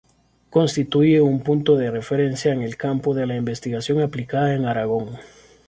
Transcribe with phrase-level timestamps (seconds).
[0.49, 5.11] Constituye un punto de referencia en el campo de la investigación aplicada en Aragón.